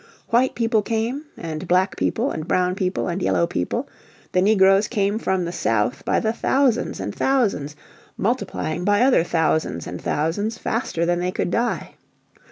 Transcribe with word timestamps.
White 0.29 0.55
people 0.55 0.81
came, 0.81 1.25
and 1.37 1.67
black 1.67 1.95
people 1.95 2.31
and 2.31 2.47
brown 2.47 2.73
people 2.73 3.07
and 3.07 3.21
yellow 3.21 3.45
people; 3.45 3.87
the 4.31 4.41
negroes 4.41 4.87
came 4.87 5.19
from 5.19 5.45
the 5.45 5.51
South 5.51 6.03
by 6.05 6.19
the 6.19 6.33
thousands 6.33 6.99
and 6.99 7.13
thousands, 7.13 7.75
multiplying 8.17 8.83
by 8.83 9.03
other 9.03 9.23
thousands 9.23 9.85
and 9.85 10.01
thousands 10.01 10.57
faster 10.57 11.05
than 11.05 11.19
they 11.19 11.29
could 11.29 11.51
die. 11.51 11.93